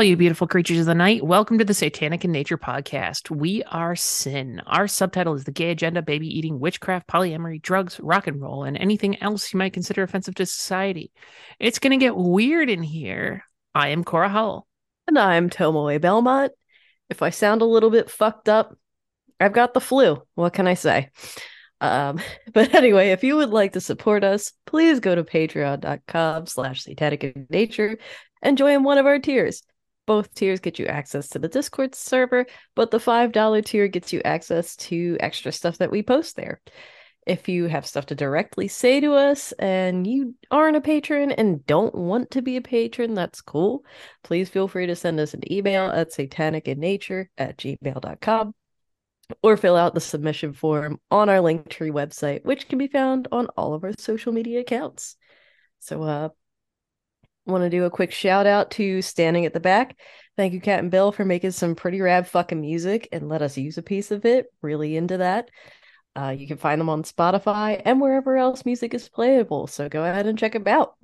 [0.00, 1.22] all you beautiful creatures of the night.
[1.22, 3.28] Welcome to the Satanic in Nature podcast.
[3.28, 4.62] We are Sin.
[4.66, 8.78] Our subtitle is The Gay Agenda, Baby Eating, Witchcraft, Polyamory, Drugs, Rock and Roll, and
[8.78, 11.12] anything else you might consider offensive to society.
[11.58, 13.44] It's going to get weird in here.
[13.74, 14.66] I am Cora Hull.
[15.06, 16.52] And I'm Tomoe Belmont.
[17.10, 18.74] If I sound a little bit fucked up,
[19.38, 20.22] I've got the flu.
[20.34, 21.10] What can I say?
[21.82, 22.20] Um,
[22.54, 27.22] but anyway, if you would like to support us, please go to patreon.com slash satanic
[27.22, 27.98] in nature
[28.40, 29.62] and join one of our tiers.
[30.06, 34.20] Both tiers get you access to the Discord server, but the $5 tier gets you
[34.24, 36.60] access to extra stuff that we post there.
[37.26, 41.64] If you have stuff to directly say to us and you aren't a patron and
[41.66, 43.84] don't want to be a patron, that's cool.
[44.24, 48.54] Please feel free to send us an email at satanicinnature at gmail.com
[49.42, 53.46] or fill out the submission form on our Linktree website, which can be found on
[53.56, 55.16] all of our social media accounts.
[55.78, 56.28] So, uh,
[57.46, 59.96] want to do a quick shout out to Standing at the Back.
[60.36, 63.58] Thank you, Cat and Bill, for making some pretty rad fucking music and let us
[63.58, 64.46] use a piece of it.
[64.62, 65.50] Really into that.
[66.16, 69.66] Uh, you can find them on Spotify and wherever else music is playable.
[69.66, 70.94] So go ahead and check them out.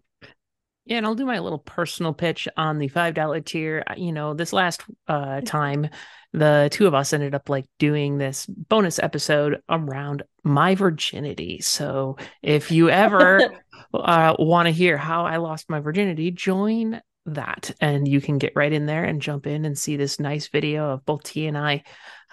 [0.86, 3.82] Yeah, and I'll do my little personal pitch on the $5 tier.
[3.96, 5.88] You know, this last uh, time,
[6.32, 11.60] the two of us ended up like doing this bonus episode around my virginity.
[11.60, 13.40] So if you ever
[13.94, 18.52] uh, want to hear how I lost my virginity, join that and you can get
[18.54, 21.58] right in there and jump in and see this nice video of both T and
[21.58, 21.82] I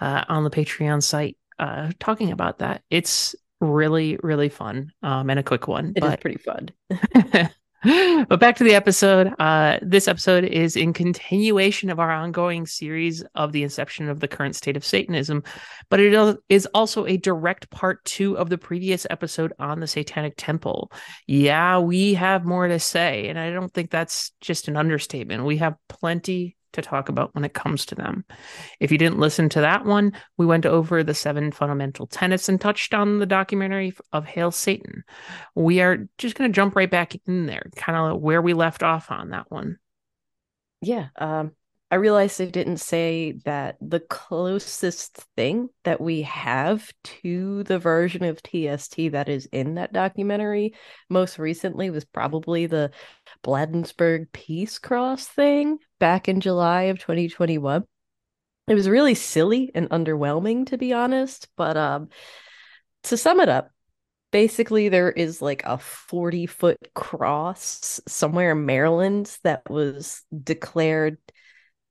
[0.00, 2.82] uh, on the Patreon site uh, talking about that.
[2.90, 5.92] It's really, really fun um, and a quick one.
[5.96, 6.12] It but...
[6.12, 7.50] is pretty fun.
[8.28, 9.34] but back to the episode.
[9.38, 14.28] Uh, this episode is in continuation of our ongoing series of the inception of the
[14.28, 15.42] current state of Satanism,
[15.90, 20.32] but it is also a direct part two of the previous episode on the Satanic
[20.38, 20.90] Temple.
[21.26, 25.44] Yeah, we have more to say, and I don't think that's just an understatement.
[25.44, 28.24] We have plenty to talk about when it comes to them.
[28.80, 32.60] If you didn't listen to that one, we went over the seven fundamental tenets and
[32.60, 35.04] touched on the documentary of Hail Satan.
[35.54, 38.82] We are just going to jump right back in there, kind of where we left
[38.82, 39.78] off on that one.
[40.80, 41.08] Yeah.
[41.16, 41.52] Um,
[41.94, 48.24] I realized I didn't say that the closest thing that we have to the version
[48.24, 50.74] of TST that is in that documentary
[51.08, 52.90] most recently was probably the
[53.44, 57.84] Bladensburg Peace Cross thing back in July of 2021.
[58.66, 61.46] It was really silly and underwhelming, to be honest.
[61.56, 62.08] But um,
[63.04, 63.70] to sum it up,
[64.32, 71.18] basically there is like a 40 foot cross somewhere in Maryland that was declared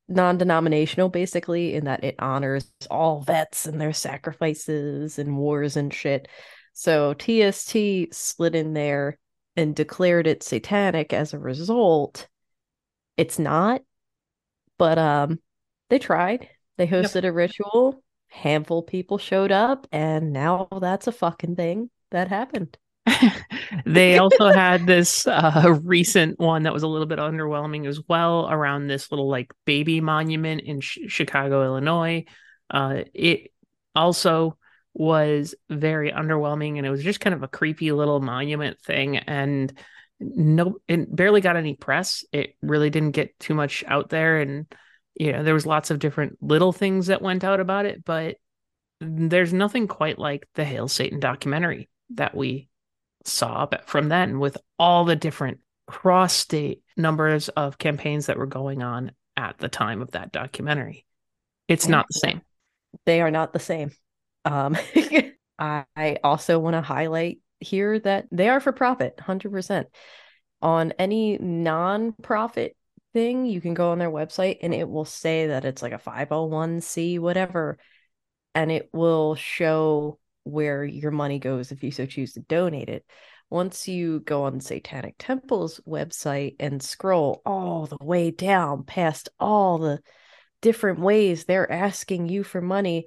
[0.07, 6.27] non-denominational basically in that it honors all vets and their sacrifices and wars and shit.
[6.73, 9.17] So TST slid in there
[9.55, 12.27] and declared it satanic as a result.
[13.15, 13.81] It's not,
[14.77, 15.39] but um
[15.89, 16.49] they tried.
[16.77, 17.25] They hosted yep.
[17.25, 18.03] a ritual.
[18.29, 22.77] Handful people showed up and now that's a fucking thing that happened.
[23.85, 28.49] they also had this uh, recent one that was a little bit underwhelming as well
[28.49, 32.25] around this little like baby monument in sh- Chicago, Illinois.
[32.69, 33.51] Uh, it
[33.95, 34.57] also
[34.93, 39.73] was very underwhelming and it was just kind of a creepy little monument thing and
[40.19, 44.67] no it barely got any press it really didn't get too much out there and
[45.15, 48.37] you know there was lots of different little things that went out about it but
[49.01, 52.69] there's nothing quite like the hail satan documentary that we
[53.25, 58.83] saw from then with all the different cross state numbers of campaigns that were going
[58.83, 61.05] on at the time of that documentary.
[61.67, 62.41] It's not the same.
[63.05, 63.91] They are not the same.
[64.45, 64.77] Um,
[65.59, 69.85] I also want to highlight here that they are for profit, 100%.
[70.61, 72.75] On any non profit
[73.13, 75.97] thing, you can go on their website and it will say that it's like a
[75.97, 77.77] 501c, whatever,
[78.55, 83.05] and it will show where your money goes if you so choose to donate it.
[83.49, 89.77] Once you go on Satanic Temple's website and scroll all the way down past all
[89.77, 89.99] the
[90.61, 93.05] different ways they're asking you for money,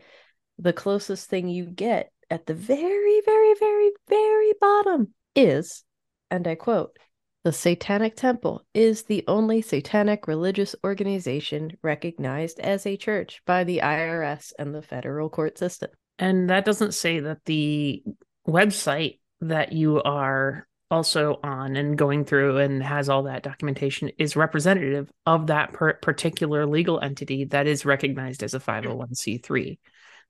[0.58, 5.84] the closest thing you get at the very, very, very, very bottom is,
[6.30, 6.96] and I quote,
[7.44, 13.78] the Satanic Temple is the only satanic religious organization recognized as a church by the
[13.84, 15.90] IRS and the federal court system.
[16.18, 18.02] And that doesn't say that the
[18.46, 24.36] website that you are also on and going through and has all that documentation is
[24.36, 29.78] representative of that per- particular legal entity that is recognized as a 501c3.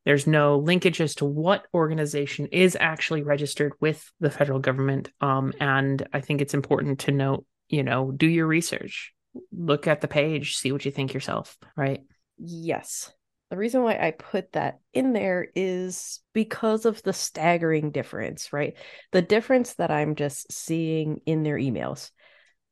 [0.07, 5.11] There's no linkage as to what organization is actually registered with the federal government.
[5.21, 9.13] Um, and I think it's important to note, you know, do your research,
[9.53, 12.03] look at the page, see what you think yourself, right?
[12.39, 13.13] Yes.
[13.51, 18.75] The reason why I put that in there is because of the staggering difference, right?
[19.13, 22.11] The difference that I'm just seeing in their emails.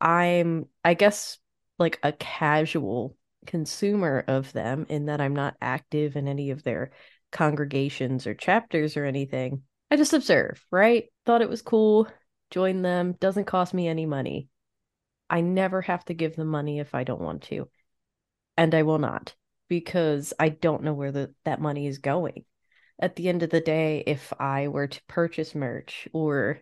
[0.00, 1.38] I'm, I guess,
[1.79, 3.17] like a casual
[3.47, 6.91] consumer of them in that I'm not active in any of their
[7.31, 9.62] congregations or chapters or anything.
[9.93, 11.05] I just observe, right?
[11.25, 12.09] Thought it was cool,
[12.50, 14.49] join them, doesn't cost me any money.
[15.31, 17.69] I never have to give them money if I don't want to.
[18.56, 19.35] And I will not
[19.69, 22.44] because I don't know where the, that money is going.
[23.00, 26.61] At the end of the day, if I were to purchase merch or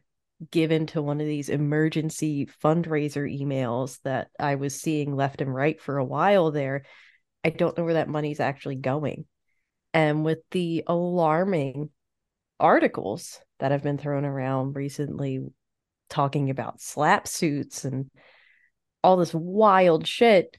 [0.51, 5.81] give into one of these emergency fundraiser emails that I was seeing left and right
[5.81, 6.85] for a while there,
[7.45, 9.27] I don't know where that money's actually going.
[9.95, 11.91] And with the alarming
[12.59, 15.41] articles that have been thrown around recently
[16.09, 18.11] talking about SLAPP suits and
[19.05, 20.57] all this wild shit,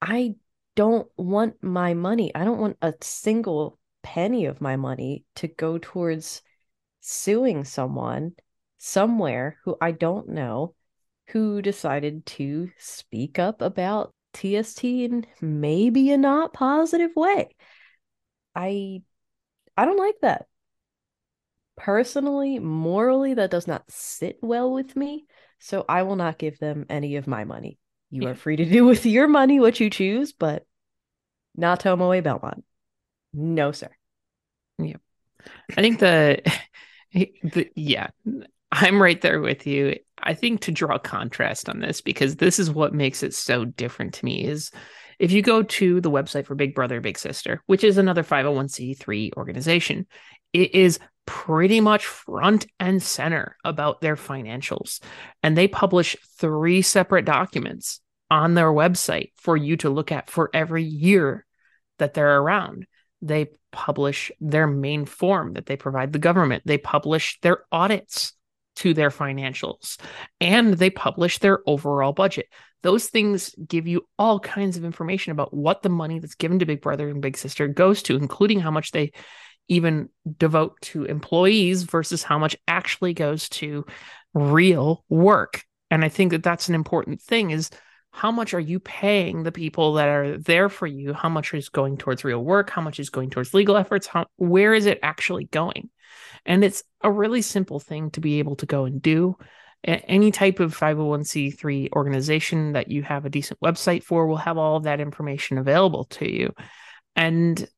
[0.00, 0.34] I
[0.78, 2.32] don't want my money.
[2.36, 6.40] I don't want a single penny of my money to go towards
[7.00, 8.34] suing someone
[8.78, 10.76] somewhere who I don't know
[11.30, 17.48] who decided to speak up about TST in maybe a not positive way.
[18.54, 19.02] I
[19.76, 20.46] I don't like that.
[21.76, 25.26] Personally, morally that does not sit well with me,
[25.58, 27.80] so I will not give them any of my money.
[28.10, 28.28] You yeah.
[28.28, 30.64] are free to do with your money what you choose, but
[31.54, 32.64] not Tomoe Belmont.
[33.32, 33.90] No, sir.
[34.78, 34.96] Yeah.
[35.76, 36.40] I think the,
[37.12, 38.08] the yeah,
[38.70, 39.96] I'm right there with you.
[40.20, 44.14] I think to draw contrast on this, because this is what makes it so different
[44.14, 44.70] to me, is
[45.18, 49.34] if you go to the website for Big Brother Big Sister, which is another 501c3
[49.36, 50.06] organization,
[50.52, 55.00] it is pretty much front and center about their financials.
[55.42, 60.50] And they publish three separate documents on their website for you to look at for
[60.52, 61.46] every year
[61.98, 62.86] that they're around.
[63.22, 66.62] They publish their main form that they provide the government.
[66.64, 68.32] They publish their audits
[68.76, 69.98] to their financials
[70.40, 72.46] and they publish their overall budget.
[72.82, 76.66] Those things give you all kinds of information about what the money that's given to
[76.66, 79.10] Big Brother and Big Sister goes to, including how much they
[79.66, 80.08] even
[80.38, 83.84] devote to employees versus how much actually goes to
[84.32, 85.64] real work.
[85.90, 87.70] And I think that that's an important thing is
[88.18, 91.12] how much are you paying the people that are there for you?
[91.12, 92.68] How much is going towards real work?
[92.68, 94.08] How much is going towards legal efforts?
[94.08, 95.88] How, where is it actually going?
[96.44, 99.36] And it's a really simple thing to be able to go and do.
[99.84, 104.74] Any type of 501c3 organization that you have a decent website for will have all
[104.74, 106.52] of that information available to you.
[107.14, 107.68] And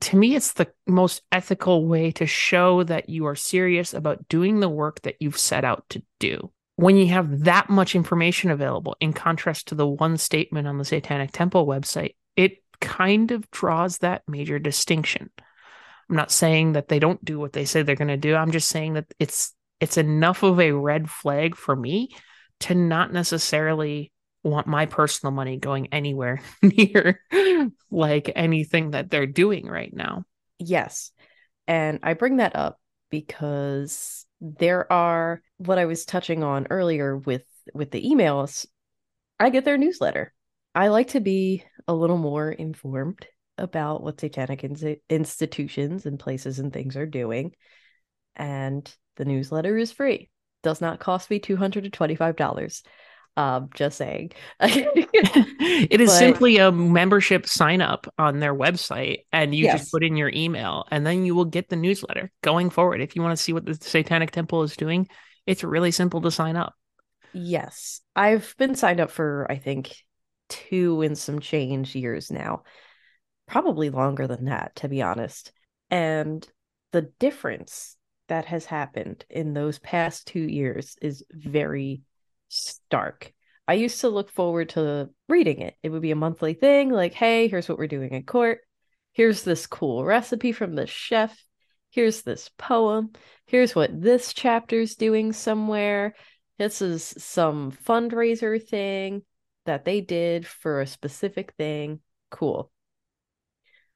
[0.00, 4.60] to me it's the most ethical way to show that you are serious about doing
[4.60, 8.96] the work that you've set out to do when you have that much information available,
[9.00, 13.98] in contrast to the one statement on the Satanic Temple website, it kind of draws
[13.98, 15.30] that major distinction.
[16.08, 18.34] I'm not saying that they don't do what they say they're going to do.
[18.34, 22.10] I'm just saying that it's it's enough of a red flag for me
[22.60, 24.12] to not necessarily
[24.44, 27.20] want my personal money going anywhere near
[27.90, 30.24] like anything that they're doing right now.
[30.58, 31.10] Yes.
[31.66, 32.78] And I bring that up
[33.10, 38.66] because there are what I was touching on earlier with with the emails.
[39.38, 40.34] I get their newsletter.
[40.74, 46.58] I like to be a little more informed about what satanic in- institutions and places
[46.58, 47.52] and things are doing.
[48.34, 50.28] And the newsletter is free.
[50.64, 52.82] Does not cost me $225.
[53.36, 54.32] Um, just saying.
[54.60, 59.80] it is but, simply a membership sign up on their website, and you yes.
[59.80, 63.00] just put in your email, and then you will get the newsletter going forward.
[63.00, 65.08] If you want to see what the Satanic Temple is doing,
[65.46, 66.74] it's really simple to sign up.
[67.32, 69.94] Yes, I've been signed up for I think
[70.48, 72.64] two and some change years now,
[73.46, 75.52] probably longer than that, to be honest.
[75.90, 76.46] And
[76.92, 77.96] the difference
[78.28, 82.02] that has happened in those past two years is very
[82.52, 83.32] stark.
[83.66, 85.74] I used to look forward to reading it.
[85.82, 88.60] It would be a monthly thing like, hey, here's what we're doing in court.
[89.12, 91.36] Here's this cool recipe from the chef.
[91.90, 93.12] Here's this poem.
[93.46, 96.14] Here's what this chapter's doing somewhere.
[96.58, 99.22] This is some fundraiser thing
[99.66, 102.00] that they did for a specific thing.
[102.30, 102.70] Cool.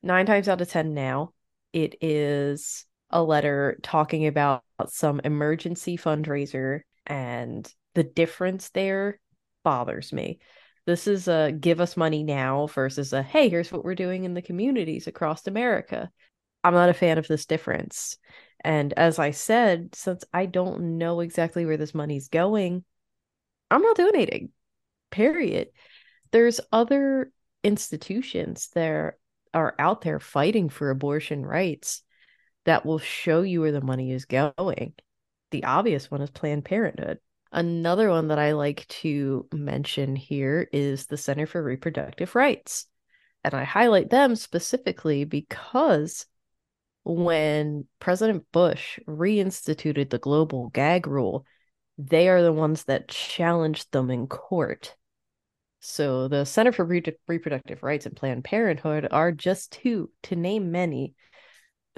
[0.03, 1.33] Nine times out of 10 now,
[1.73, 9.19] it is a letter talking about some emergency fundraiser and the difference there
[9.65, 10.39] bothers me.
[10.85, 14.35] This is a give us money now versus a hey, here's what we're doing in
[14.35, 16.11] the communities across America.
[16.63, 18.19] I'm not a fan of this difference.
[18.63, 22.85] And as I said, since I don't know exactly where this money's going,
[23.71, 24.51] I'm not donating.
[25.11, 25.69] Period.
[26.33, 27.33] There's other
[27.65, 29.15] institutions that
[29.55, 32.03] are out there fighting for abortion rights
[32.67, 34.95] that will show you where the money is going.
[35.51, 37.21] The obvious one is Planned Parenthood.
[37.57, 42.87] Another one that I like to mention here is the Center for Reproductive Rights.
[43.43, 46.27] And I highlight them specifically because
[47.03, 51.47] when President Bush reinstituted the global gag rule,
[51.97, 54.95] they are the ones that challenged them in court.
[55.81, 60.73] So the Center for Re- Reproductive Rights and Planned Parenthood are just two, to name
[60.73, 61.15] many,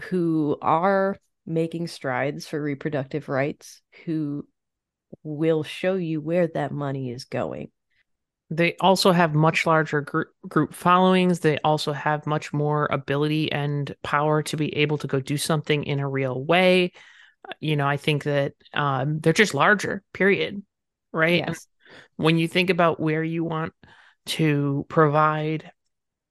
[0.03, 4.47] who are making strides for reproductive rights, who
[5.23, 7.71] will show you where that money is going.
[8.51, 11.41] They also have much larger group group followings.
[11.41, 15.85] They also have much more ability and power to be able to go do something
[15.85, 16.93] in a real way.
[17.61, 20.03] You know, I think that um, they're just larger.
[20.15, 20.63] Period.
[21.13, 21.45] Right.
[21.47, 21.67] Yes.
[22.17, 23.75] When you think about where you want
[24.27, 25.71] to provide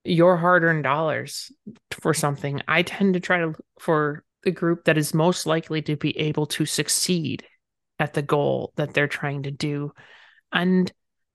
[0.03, 1.51] your hard-earned dollars
[1.91, 5.96] for something, I tend to try to for the group that is most likely to
[5.96, 7.46] be able to succeed
[8.00, 9.92] at the goal that they're trying to do.
[10.51, 10.92] And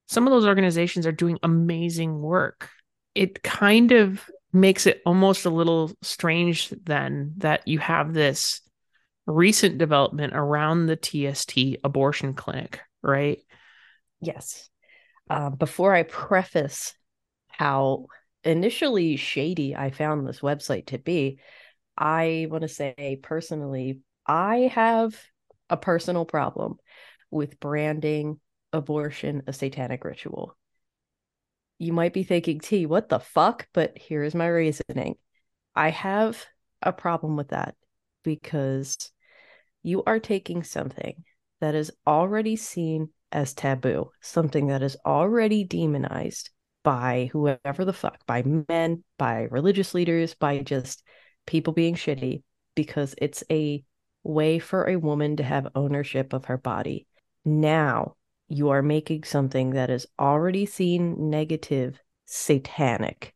[0.09, 2.69] some of those organizations are doing amazing work.
[3.14, 8.61] It kind of makes it almost a little strange then that you have this
[9.26, 13.38] recent development around the TST abortion clinic, right?
[14.21, 14.69] Yes.
[15.31, 16.95] Uh, before I preface
[17.49, 18.07] how
[18.45, 21.38] initially shady I found this website to be,
[21.97, 25.19] I want to say personally, I have
[25.73, 26.76] a personal problem
[27.31, 28.38] with branding
[28.73, 30.57] abortion a satanic ritual.
[31.79, 33.67] You might be thinking, T, what the fuck?
[33.73, 35.17] But here is my reasoning.
[35.75, 36.45] I have
[36.83, 37.75] a problem with that
[38.23, 39.11] because
[39.83, 41.25] you are taking something
[41.61, 46.50] that is already seen as taboo, something that is already demonized
[46.85, 51.02] by whoever the fuck, by men, by religious leaders, by just
[51.47, 52.43] people being shitty,
[52.75, 53.83] because it's a
[54.23, 57.07] way for a woman to have ownership of her body.
[57.45, 58.17] Now
[58.49, 63.35] you are making something that is already seen negative satanic.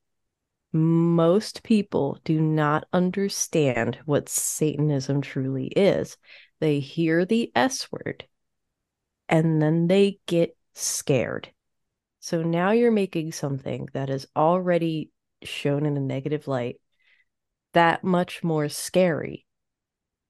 [0.73, 6.19] Most people do not understand what Satanism truly is.
[6.61, 8.27] They hear the S word
[9.29, 11.51] and then they get scared.
[12.21, 15.11] So now you're making something that is already
[15.43, 16.77] shown in a negative light
[17.73, 19.46] that much more scary.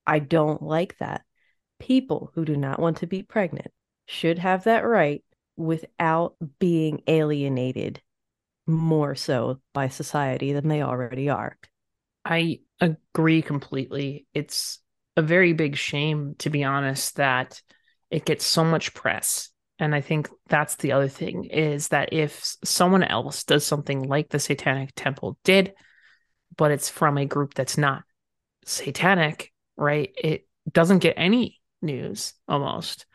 [0.07, 1.23] I don't like that.
[1.79, 3.71] People who do not want to be pregnant
[4.07, 5.25] should have that right
[5.57, 8.01] without being alienated
[8.67, 11.57] more so by society than they already are.
[12.25, 14.27] I agree completely.
[14.35, 14.81] It's
[15.17, 17.61] a very big shame, to be honest, that
[18.11, 19.51] it gets so much press.
[19.79, 24.31] And I think that's the other thing is that if someone else does something like
[24.31, 25.75] the Satanic Temple did,
[26.57, 28.03] but it's from a group that's not
[28.65, 30.11] satanic, right?
[30.17, 33.07] It doesn't get any news almost.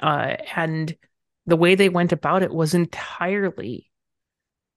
[0.00, 0.94] Uh, and
[1.46, 3.90] the way they went about it was entirely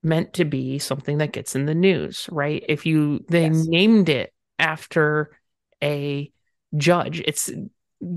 [0.04, 2.64] meant to be something that gets in the news, right?
[2.68, 3.66] If you they yes.
[3.68, 5.38] named it after
[5.84, 6.32] a
[6.76, 7.52] judge, it's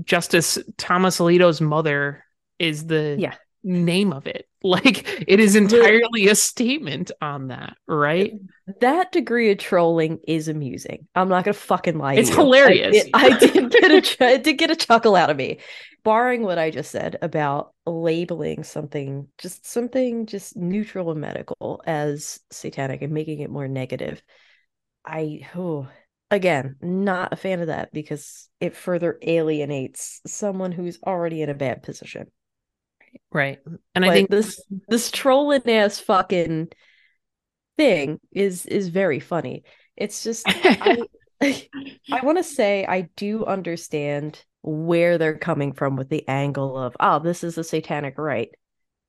[0.03, 2.23] Justice Thomas Alito's mother
[2.59, 3.35] is the yeah.
[3.63, 4.45] Name of it.
[4.61, 8.33] Like it is entirely a statement on that, right?
[8.81, 11.07] That degree of trolling is amusing.
[11.15, 12.15] I'm not gonna fucking lie.
[12.15, 13.05] It's hilarious.
[13.13, 15.59] I, it, I did get a it did get a chuckle out of me,
[16.03, 22.41] barring what I just said about labeling something just something just neutral and medical as
[22.51, 24.21] satanic and making it more negative.
[25.05, 25.87] I oh
[26.31, 31.53] again, not a fan of that because it further alienates someone who's already in a
[31.53, 32.27] bad position.
[33.31, 33.59] Right.
[33.95, 36.69] And I think this this trolling ass fucking
[37.77, 39.63] thing is is very funny.
[39.95, 40.97] It's just I
[41.41, 46.97] I want to say I do understand where they're coming from with the angle of
[46.99, 48.49] oh this is a satanic right.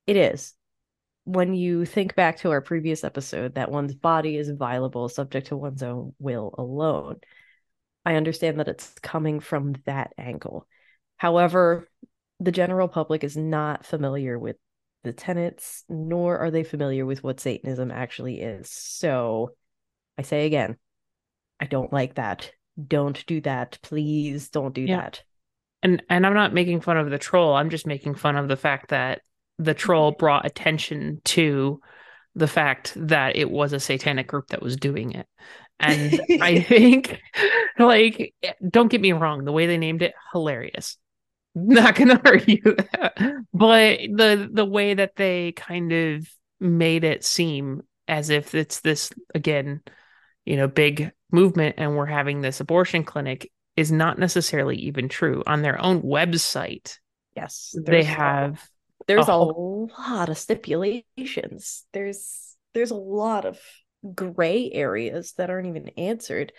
[0.07, 0.55] It is
[1.25, 5.57] when you think back to our previous episode that one's body is inviolable, subject to
[5.57, 7.21] one's own will alone,
[8.05, 10.67] I understand that it's coming from that angle.
[11.17, 11.89] However,
[12.41, 14.57] the general public is not familiar with
[15.05, 18.71] the tenets, nor are they familiar with what Satanism actually is.
[18.71, 19.51] So
[20.19, 20.77] I say again,
[21.61, 22.51] I don't like that.
[22.89, 23.79] don't do that.
[23.83, 25.03] Please don't do Yeah.
[25.03, 25.23] that.
[25.83, 27.55] and and I'm not making fun of the troll.
[27.55, 29.23] I'm just making fun of the fact that
[29.59, 30.19] the troll mm-hmm.
[30.19, 31.81] brought attention to
[32.35, 35.27] the fact that it was a satanic group that was doing it.
[35.79, 37.21] And I think
[37.79, 40.97] like eh, don't get me wrong, the way they named it hilarious.
[41.55, 43.45] Not going to argue that.
[43.53, 46.29] But the the way that they kind of
[46.61, 49.83] made it seem as if it's this again,
[50.45, 55.43] you know, big movement and we're having this abortion clinic is not necessarily even true.
[55.47, 56.99] On their own website,
[57.37, 57.75] Yes.
[57.87, 58.63] they have
[59.07, 61.85] there's a a lot of stipulations.
[61.93, 63.59] There's there's a lot of
[64.15, 66.53] gray areas that aren't even answered.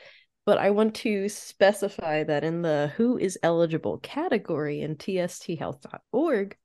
[0.45, 6.57] But I want to specify that in the who is eligible category in tsthealth.org,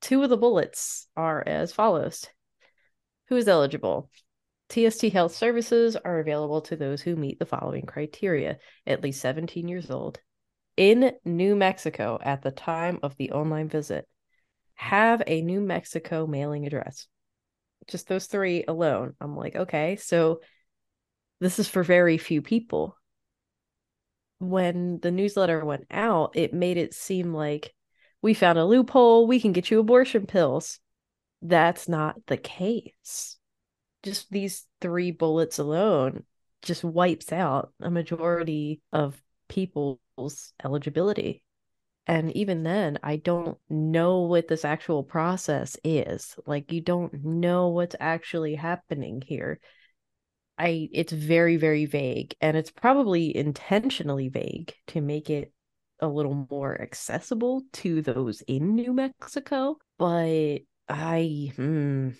[0.00, 2.26] two of the bullets are as follows.
[3.28, 4.10] Who is eligible?
[4.70, 9.68] TST health services are available to those who meet the following criteria at least 17
[9.68, 10.18] years old,
[10.76, 14.08] in New Mexico at the time of the online visit,
[14.74, 17.06] have a New Mexico mailing address.
[17.88, 19.14] Just those three alone.
[19.20, 20.40] I'm like, okay, so
[21.42, 22.96] this is for very few people.
[24.38, 27.74] When the newsletter went out, it made it seem like
[28.22, 30.78] we found a loophole, we can get you abortion pills.
[31.42, 33.38] That's not the case.
[34.04, 36.22] Just these three bullets alone
[36.62, 39.98] just wipes out a majority of people's
[40.64, 41.42] eligibility.
[42.06, 46.36] And even then, I don't know what this actual process is.
[46.46, 49.58] Like, you don't know what's actually happening here.
[50.62, 55.52] I it's very, very vague, and it's probably intentionally vague to make it
[56.00, 59.78] a little more accessible to those in New Mexico.
[59.98, 62.10] But I, hmm,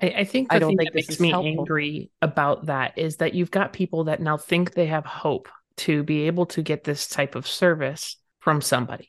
[0.00, 1.48] I, I think the I don't thing think that makes me helpful.
[1.48, 6.02] angry about that is that you've got people that now think they have hope to
[6.02, 9.08] be able to get this type of service from somebody.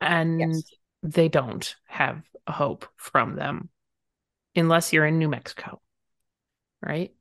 [0.00, 0.70] And Yes.
[1.02, 3.70] they don't have hope from them
[4.56, 5.80] unless you're in New Mexico.
[6.82, 7.14] Right?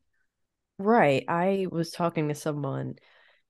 [0.77, 1.23] Right.
[1.27, 2.95] I was talking to someone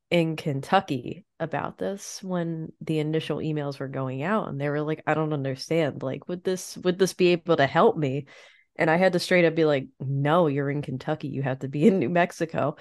[0.09, 5.01] in Kentucky about this when the initial emails were going out and they were like,
[5.07, 6.03] I don't understand.
[6.03, 8.27] Like, would this would this be able to help me?
[8.75, 11.29] And I had to straight up be like, no, you're in Kentucky.
[11.29, 12.75] You have to be in New Mexico.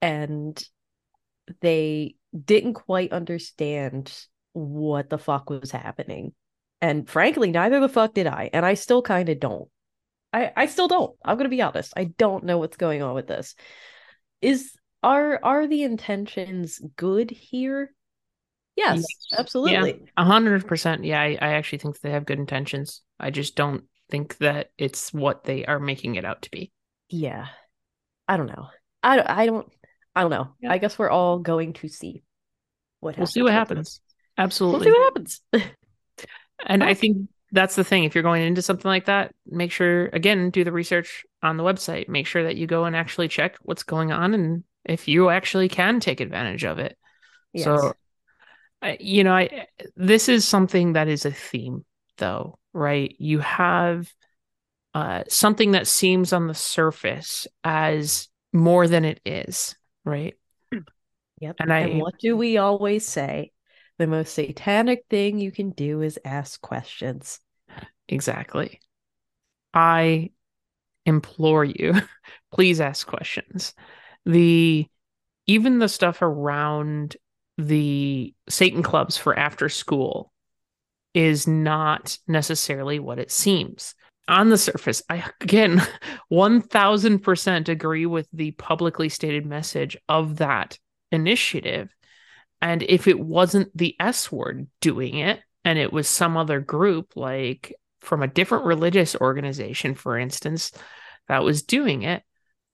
[0.00, 0.62] And
[1.60, 4.12] they didn't quite understand
[4.52, 6.32] what the fuck was happening.
[6.80, 8.50] And frankly, neither the fuck did I.
[8.52, 9.68] And I still kind of don't.
[10.32, 11.14] I, I still don't.
[11.24, 11.92] I'm gonna be honest.
[11.96, 13.54] I don't know what's going on with this.
[14.40, 17.94] Is are are the intentions good here?
[18.76, 19.04] Yes,
[19.36, 20.02] absolutely.
[20.16, 21.04] A hundred percent.
[21.04, 23.02] Yeah, I, I actually think they have good intentions.
[23.20, 26.72] I just don't think that it's what they are making it out to be.
[27.08, 27.46] Yeah.
[28.28, 28.68] I don't know.
[29.02, 29.72] I don't I don't
[30.14, 30.54] I don't know.
[30.60, 30.72] Yeah.
[30.72, 32.22] I guess we're all going to see
[33.00, 34.00] what We'll see what happens.
[34.38, 34.86] Absolutely.
[34.86, 35.40] We'll see what happens.
[36.64, 38.04] And I think that's the thing.
[38.04, 41.62] If you're going into something like that, make sure, again, do the research on the
[41.62, 42.08] website.
[42.08, 45.68] Make sure that you go and actually check what's going on and if you actually
[45.68, 46.96] can take advantage of it.
[47.52, 47.64] yes.
[47.64, 47.92] So,
[48.80, 51.84] I, you know, I this is something that is a theme,
[52.16, 53.14] though, right?
[53.18, 54.10] You have
[54.94, 60.36] uh, something that seems on the surface as more than it is, right?
[61.40, 61.56] Yep.
[61.58, 63.50] and I- and what do we always say?
[63.98, 67.40] The most satanic thing you can do is ask questions.
[68.08, 68.80] Exactly.
[69.74, 70.30] I
[71.06, 71.94] implore you,
[72.52, 73.74] please ask questions.
[74.24, 74.86] The
[75.46, 77.16] even the stuff around
[77.58, 80.32] the Satan clubs for after school
[81.14, 83.94] is not necessarily what it seems.
[84.28, 85.82] On the surface, I again
[86.32, 90.78] 1000% agree with the publicly stated message of that
[91.10, 91.94] initiative.
[92.62, 97.16] And if it wasn't the S word doing it, and it was some other group,
[97.16, 100.72] like from a different religious organization, for instance,
[101.28, 102.22] that was doing it,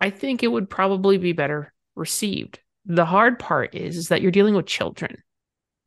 [0.01, 2.61] I think it would probably be better received.
[2.87, 5.22] The hard part is, is that you're dealing with children.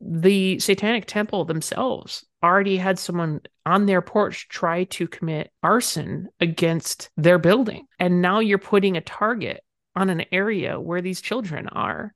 [0.00, 7.08] The Satanic Temple themselves already had someone on their porch try to commit arson against
[7.16, 7.86] their building.
[7.98, 9.62] And now you're putting a target
[9.94, 12.14] on an area where these children are,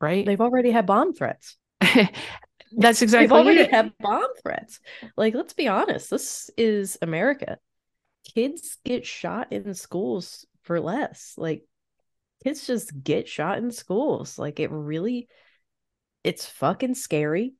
[0.00, 0.24] right?
[0.24, 1.56] They've already had bomb threats.
[2.72, 3.26] That's exactly.
[3.26, 3.70] They've already it.
[3.70, 4.80] had bomb threats.
[5.16, 7.58] Like, let's be honest, this is America.
[8.34, 11.34] Kids get shot in schools for less.
[11.36, 11.64] Like,
[12.44, 14.38] kids just get shot in schools.
[14.38, 15.28] Like, it really,
[16.24, 17.54] it's fucking scary.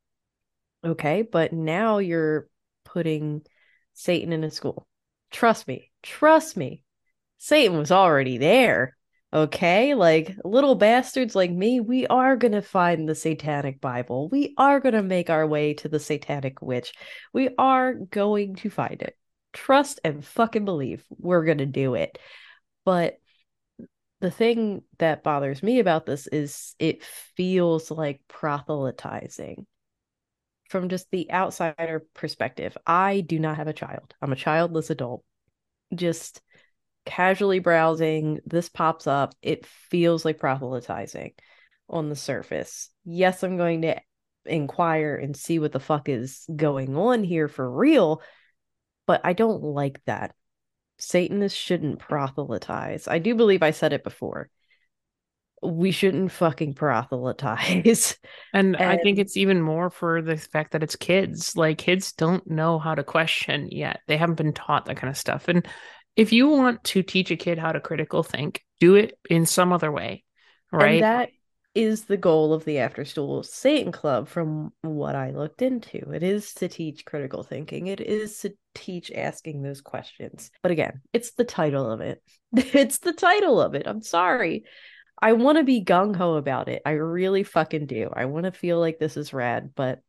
[0.84, 1.22] Okay.
[1.22, 2.48] But now you're
[2.84, 3.42] putting
[3.94, 4.86] Satan in a school.
[5.30, 5.90] Trust me.
[6.02, 6.84] Trust me.
[7.38, 8.97] Satan was already there.
[9.30, 14.30] Okay, like little bastards like me, we are going to find the satanic Bible.
[14.30, 16.94] We are going to make our way to the satanic witch.
[17.34, 19.18] We are going to find it.
[19.52, 22.18] Trust and fucking believe we're going to do it.
[22.86, 23.18] But
[24.20, 27.04] the thing that bothers me about this is it
[27.36, 29.66] feels like proselytizing
[30.70, 32.78] from just the outsider perspective.
[32.86, 35.22] I do not have a child, I'm a childless adult.
[35.94, 36.40] Just
[37.08, 39.34] casually browsing, this pops up.
[39.40, 41.32] It feels like proselytizing
[41.88, 42.90] on the surface.
[43.06, 43.96] Yes, I'm going to
[44.44, 48.22] inquire and see what the fuck is going on here for real,
[49.06, 50.34] but I don't like that.
[50.98, 53.08] Satanists shouldn't proselytize.
[53.08, 54.50] I do believe I said it before.
[55.62, 58.18] We shouldn't fucking proselytize.
[58.52, 61.56] And, and, I think it's even more for the fact that it's kids.
[61.56, 64.00] Like kids don't know how to question yet.
[64.08, 65.48] They haven't been taught that kind of stuff.
[65.48, 65.66] And
[66.18, 69.72] if you want to teach a kid how to critical think, do it in some
[69.72, 70.24] other way.
[70.72, 70.94] Right.
[70.94, 71.30] And that
[71.76, 76.10] is the goal of the After School Satan Club from what I looked into.
[76.10, 80.50] It is to teach critical thinking, it is to teach asking those questions.
[80.60, 82.20] But again, it's the title of it.
[82.52, 83.86] it's the title of it.
[83.86, 84.64] I'm sorry.
[85.22, 86.82] I want to be gung ho about it.
[86.84, 88.10] I really fucking do.
[88.12, 90.00] I want to feel like this is rad, but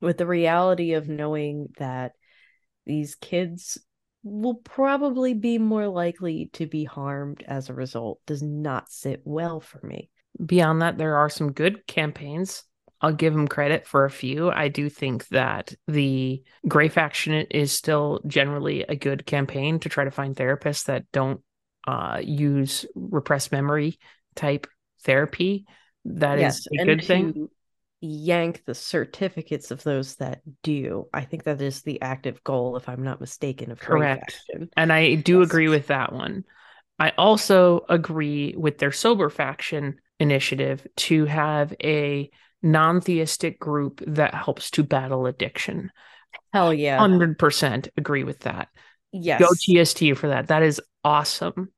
[0.00, 2.12] with the reality of knowing that
[2.86, 3.78] these kids
[4.22, 9.60] will probably be more likely to be harmed as a result does not sit well
[9.60, 10.10] for me.
[10.44, 12.64] Beyond that, there are some good campaigns.
[13.00, 14.50] I'll give them credit for a few.
[14.50, 20.04] I do think that the Grey Faction is still generally a good campaign to try
[20.04, 21.40] to find therapists that don't
[21.86, 23.98] uh, use repressed memory
[24.36, 24.68] type
[25.02, 25.66] therapy.
[26.04, 27.48] That yes, is a good thing
[28.02, 31.08] yank the certificates of those that do.
[31.14, 34.40] I think that is the active goal, if I'm not mistaken, of correct.
[34.76, 35.48] And I do yes.
[35.48, 36.44] agree with that one.
[36.98, 42.30] I also agree with their sober faction initiative to have a
[42.62, 45.90] non-theistic group that helps to battle addiction.
[46.52, 46.98] Hell yeah.
[46.98, 48.68] 100% agree with that.
[49.12, 49.40] Yes.
[49.40, 50.48] Go TST for that.
[50.48, 51.70] That is awesome.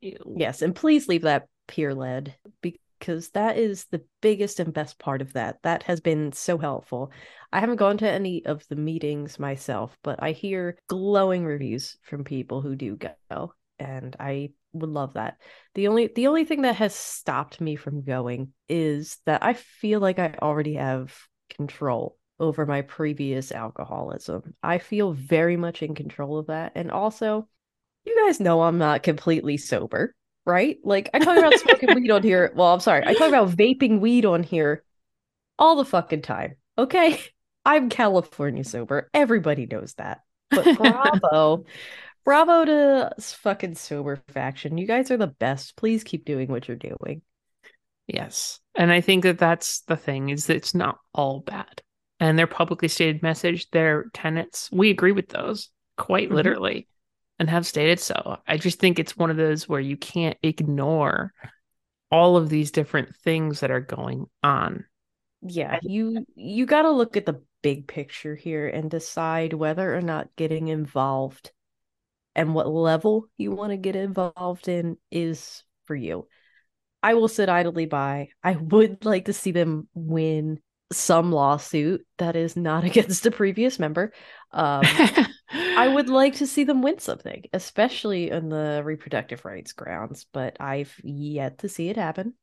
[0.00, 5.22] Yes, and please leave that peer led because that is the biggest and best part
[5.22, 5.58] of that.
[5.62, 7.10] That has been so helpful.
[7.52, 12.24] I haven't gone to any of the meetings myself, but I hear glowing reviews from
[12.24, 15.38] people who do go, and I would love that.
[15.74, 20.00] The only the only thing that has stopped me from going is that I feel
[20.00, 21.16] like I already have
[21.48, 24.54] control over my previous alcoholism.
[24.62, 26.72] I feel very much in control of that.
[26.74, 27.48] And also,
[28.04, 30.14] you guys know I'm not completely sober
[30.46, 30.78] right?
[30.84, 32.52] Like I talk about smoking weed on here.
[32.54, 33.04] Well, I'm sorry.
[33.06, 34.84] I talk about vaping weed on here
[35.58, 36.56] all the fucking time.
[36.78, 37.20] Okay?
[37.64, 39.10] I'm California sober.
[39.12, 40.22] Everybody knows that.
[40.50, 41.64] But bravo.
[42.24, 44.78] bravo to fucking sober faction.
[44.78, 45.76] You guys are the best.
[45.76, 47.22] Please keep doing what you're doing.
[48.06, 48.60] Yes.
[48.74, 51.82] And I think that that's the thing is that it's not all bad.
[52.18, 56.36] And their publicly stated message, their tenets, we agree with those quite mm-hmm.
[57.40, 58.36] And have stated so.
[58.46, 61.32] I just think it's one of those where you can't ignore
[62.10, 64.84] all of these different things that are going on.
[65.42, 70.02] Yeah, you you got to look at the big picture here and decide whether or
[70.02, 71.50] not getting involved
[72.34, 76.28] and what level you want to get involved in is for you.
[77.02, 78.28] I will sit idly by.
[78.44, 80.60] I would like to see them win
[80.92, 84.12] some lawsuit that is not against a previous member.
[84.52, 84.82] Um,
[85.52, 90.56] I would like to see them win something, especially in the reproductive rights grounds, but
[90.60, 92.34] I've yet to see it happen.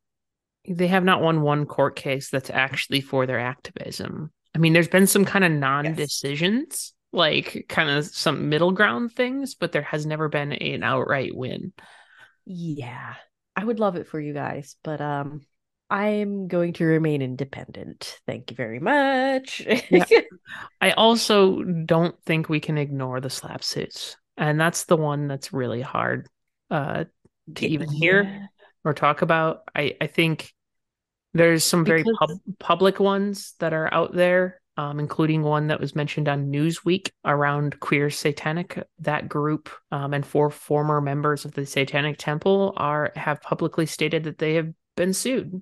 [0.67, 4.31] They have not won one court case that's actually for their activism.
[4.53, 6.93] I mean, there's been some kind of non decisions, yes.
[7.13, 11.73] like kind of some middle ground things, but there has never been an outright win.
[12.45, 13.13] Yeah.
[13.55, 15.41] I would love it for you guys, but um
[15.89, 18.19] I'm going to remain independent.
[18.26, 19.65] Thank you very much.
[19.89, 20.06] yeah.
[20.82, 24.17] I also don't think we can ignore the SLAPP suits.
[24.36, 26.28] And that's the one that's really hard
[26.69, 27.06] uh,
[27.56, 28.00] to even yeah.
[28.00, 28.50] hear
[28.84, 29.63] or talk about.
[29.73, 30.54] I, I think
[31.34, 35.95] there's some very pub- public ones that are out there, um, including one that was
[35.95, 38.84] mentioned on Newsweek around Queer Satanic.
[39.00, 44.26] That group um, and four former members of the Satanic Temple are have publicly stated
[44.26, 45.62] that they have been sued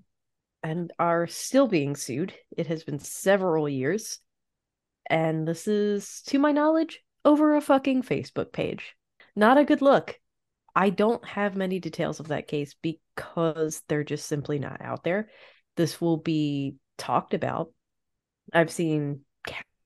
[0.66, 2.34] and are still being sued.
[2.58, 4.18] It has been several years.
[5.08, 8.96] And this is, to my knowledge, over a fucking Facebook page.
[9.36, 10.20] Not a good look.
[10.76, 15.30] I don't have many details of that case because they're just simply not out there.
[15.78, 17.72] This will be talked about.
[18.52, 19.22] I've seen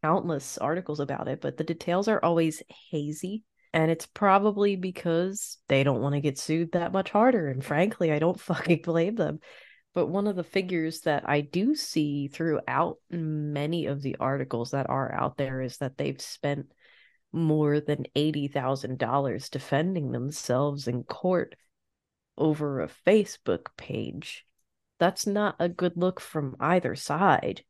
[0.01, 3.43] countless articles about it, but the details are always hazy.
[3.73, 7.49] And it's probably because they don't want to get sued that much harder.
[7.49, 9.39] And frankly, I don't fucking blame them.
[9.93, 14.89] But one of the figures that I do see throughout many of the articles that
[14.89, 16.71] are out there is that they've spent
[17.31, 21.55] more than $80,000 defending themselves in court
[22.37, 24.45] over a Facebook page.
[24.99, 27.63] That's not a good look from either side.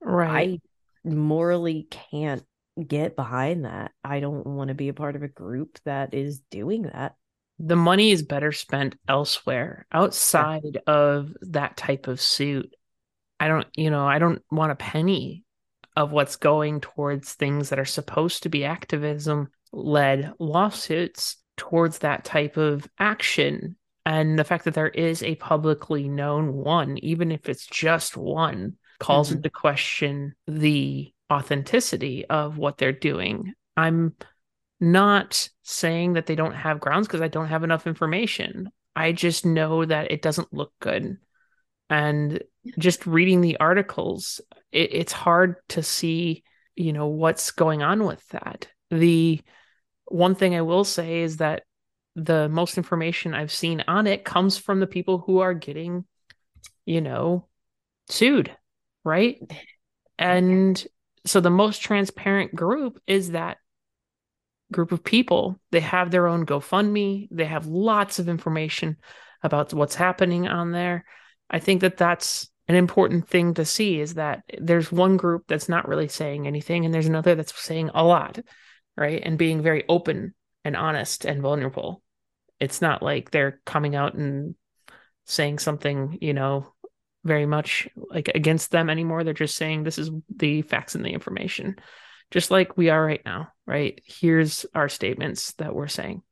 [0.00, 0.60] Right.
[1.04, 2.44] I morally can't
[2.86, 3.92] get behind that.
[4.04, 7.14] I don't want to be a part of a group that is doing that.
[7.58, 12.74] The money is better spent elsewhere outside of that type of suit.
[13.40, 15.44] I don't, you know, I don't want a penny
[15.96, 22.24] of what's going towards things that are supposed to be activism led lawsuits towards that
[22.24, 23.76] type of action.
[24.06, 28.76] And the fact that there is a publicly known one, even if it's just one,
[28.98, 29.38] calls mm-hmm.
[29.38, 33.52] into question the authenticity of what they're doing.
[33.76, 34.14] I'm
[34.80, 38.70] not saying that they don't have grounds because I don't have enough information.
[38.94, 41.18] I just know that it doesn't look good.
[41.90, 42.42] And
[42.78, 44.40] just reading the articles,
[44.72, 48.68] it, it's hard to see, you know, what's going on with that.
[48.90, 49.40] The
[50.06, 51.62] one thing I will say is that
[52.16, 56.04] the most information I've seen on it comes from the people who are getting,
[56.84, 57.46] you know,
[58.08, 58.50] sued,
[59.04, 59.38] right?
[60.18, 60.84] And
[61.24, 63.58] so the most transparent group is that
[64.72, 65.60] group of people.
[65.70, 68.96] They have their own GoFundMe, they have lots of information
[69.42, 71.04] about what's happening on there.
[71.50, 75.68] I think that that's an important thing to see is that there's one group that's
[75.68, 78.38] not really saying anything and there's another that's saying a lot,
[78.96, 79.22] right?
[79.24, 82.02] And being very open and honest and vulnerable.
[82.60, 84.54] It's not like they're coming out and
[85.24, 86.74] saying something, you know,
[87.24, 89.24] very much like against them anymore.
[89.24, 91.76] They're just saying this is the facts and the information,
[92.30, 94.00] just like we are right now, right?
[94.04, 96.22] Here's our statements that we're saying.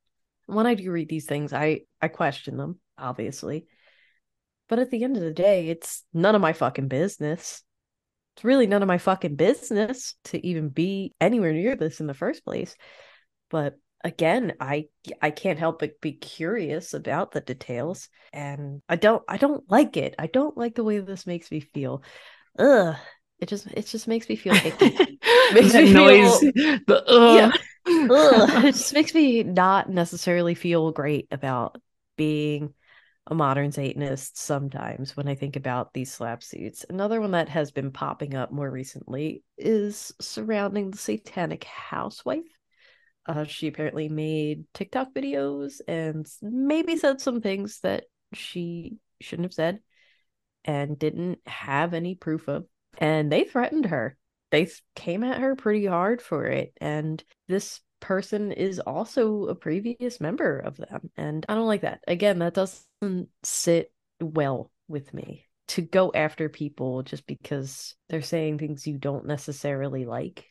[0.47, 3.67] When I do read these things, I I question them, obviously.
[4.69, 7.63] But at the end of the day, it's none of my fucking business.
[8.37, 12.15] It's really none of my fucking business to even be anywhere near this in the
[12.15, 12.77] first place.
[13.49, 14.87] But again i
[15.21, 19.97] i can't help but be curious about the details and i don't i don't like
[19.97, 22.03] it i don't like the way this makes me feel
[22.59, 22.95] ugh
[23.39, 25.19] it just it just makes me feel icky
[25.53, 26.53] makes me noise feel,
[26.87, 27.05] the.
[27.09, 27.53] Yeah,
[28.11, 28.65] ugh.
[28.65, 31.81] it just makes me not necessarily feel great about
[32.17, 32.75] being
[33.29, 37.73] a modern satanist sometimes when i think about these SLAPP suits another one that has
[37.73, 42.45] been popping up more recently is surrounding the satanic housewife
[43.29, 49.55] uh, she apparently made TikTok videos and maybe said some things that she shouldn't have
[49.55, 49.81] said
[50.65, 52.67] and didn't have any proof of.
[52.99, 54.17] And they threatened her.
[54.51, 56.73] They came at her pretty hard for it.
[56.81, 61.11] And this person is also a previous member of them.
[61.17, 62.01] And I don't like that.
[62.07, 68.59] Again, that doesn't sit well with me to go after people just because they're saying
[68.59, 70.45] things you don't necessarily like,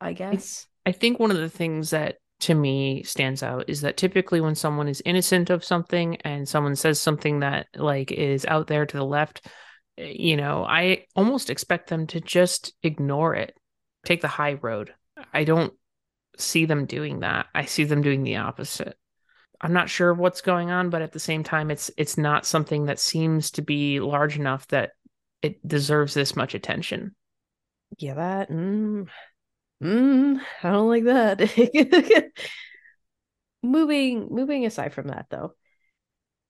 [0.00, 0.66] I guess.
[0.84, 4.54] I think one of the things that to me stands out is that typically when
[4.54, 8.96] someone is innocent of something and someone says something that like is out there to
[8.96, 9.46] the left,
[9.98, 13.56] you know, I almost expect them to just ignore it,
[14.04, 14.94] take the high road.
[15.32, 15.72] I don't
[16.36, 17.46] see them doing that.
[17.54, 18.96] I see them doing the opposite.
[19.60, 22.86] I'm not sure what's going on, but at the same time, it's it's not something
[22.86, 24.92] that seems to be large enough that
[25.42, 27.16] it deserves this much attention.
[27.98, 29.08] Yeah, that mm,
[29.82, 32.32] mm, I don't like that.
[33.62, 35.54] moving moving aside from that though,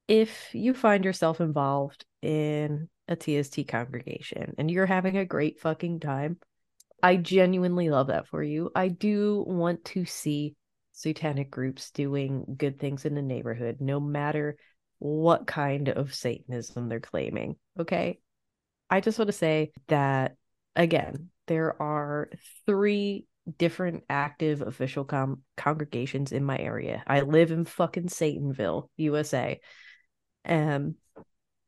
[0.07, 6.01] if you find yourself involved in a TST congregation and you're having a great fucking
[6.01, 6.39] time,
[7.03, 8.71] I genuinely love that for you.
[8.75, 10.55] I do want to see
[10.93, 14.57] satanic groups doing good things in the neighborhood, no matter
[14.99, 17.57] what kind of Satanism they're claiming.
[17.79, 18.19] Okay.
[18.91, 20.37] I just want to say that
[20.75, 22.31] again, there are
[22.67, 27.03] three different active official com- congregations in my area.
[27.07, 29.61] I live in fucking Satanville, USA.
[30.45, 30.95] and um,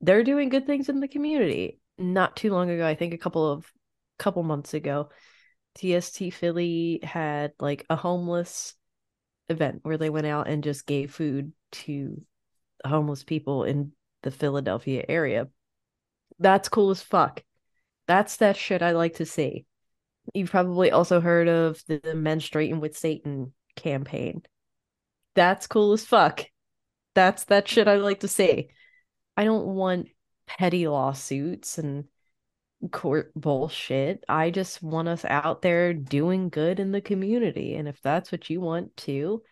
[0.00, 1.78] they're doing good things in the community.
[1.98, 3.70] Not too long ago, I think a couple of
[4.18, 5.10] couple months ago,
[5.76, 8.74] TST Philly had like a homeless
[9.48, 12.22] event where they went out and just gave food to
[12.84, 15.48] homeless people in the Philadelphia area.
[16.38, 17.42] That's cool as fuck.
[18.06, 19.66] That's that shit I like to see.
[20.34, 24.42] You've probably also heard of the Menstruating with Satan campaign.
[25.34, 26.44] That's cool as fuck.
[27.14, 28.70] That's that shit I like to see.
[29.36, 30.08] I don't want
[30.46, 32.04] petty lawsuits and
[32.92, 34.24] court bullshit.
[34.28, 37.74] I just want us out there doing good in the community.
[37.74, 39.42] And if that's what you want too,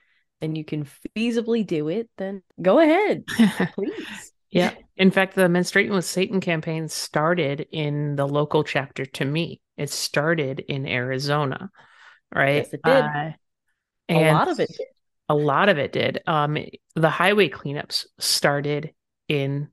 [0.41, 0.87] and you can
[1.17, 3.25] feasibly do it, then go ahead,
[3.75, 4.33] please.
[4.51, 4.73] yeah.
[4.97, 9.61] In fact, the Menstruating with Satan campaign started in the local chapter to me.
[9.77, 11.71] It started in Arizona,
[12.35, 12.57] right?
[12.65, 13.05] Yes, it did.
[13.05, 13.31] Uh,
[14.11, 14.87] A lot of it did.
[15.29, 16.21] a lot of it did.
[16.27, 16.57] Um,
[16.95, 18.93] the highway cleanups started
[19.29, 19.69] in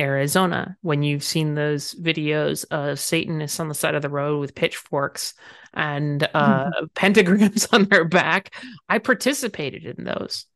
[0.00, 0.76] Arizona.
[0.82, 5.34] When you've seen those videos of Satanists on the side of the road with pitchforks
[5.74, 8.54] and uh, pentagrams on their back,
[8.88, 10.46] I participated in those.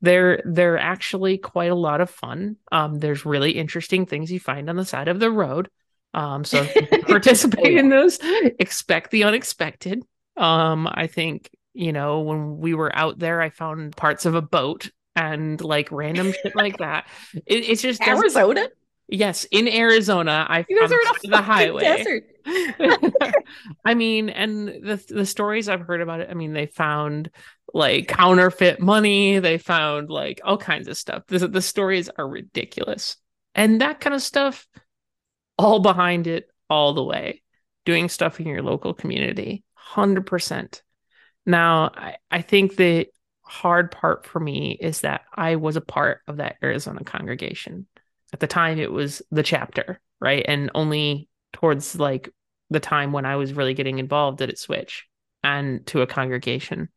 [0.00, 2.56] They're they're actually quite a lot of fun.
[2.70, 5.68] Um, there's really interesting things you find on the side of the road.
[6.14, 6.66] Um, so
[7.08, 8.18] participate in those,
[8.58, 10.02] expect the unexpected.
[10.36, 14.42] Um, I think you know when we were out there, I found parts of a
[14.42, 17.06] boat and like random shit like that.
[17.46, 18.68] It, it's just Arizona?
[19.08, 22.22] Yes, in Arizona, I You guys are in the highway.
[23.84, 26.28] I mean, and the the stories I've heard about it.
[26.30, 27.30] I mean, they found
[27.72, 29.38] like counterfeit money.
[29.38, 31.24] They found like all kinds of stuff.
[31.26, 33.16] The the stories are ridiculous,
[33.54, 34.66] and that kind of stuff,
[35.58, 37.42] all behind it, all the way,
[37.86, 40.82] doing stuff in your local community, hundred percent.
[41.46, 43.08] Now, I I think the
[43.48, 47.86] hard part for me is that I was a part of that Arizona congregation.
[48.32, 52.28] At the time, it was the chapter, right, and only towards like
[52.70, 55.06] the time when I was really getting involved did it switch
[55.42, 56.88] and to a congregation.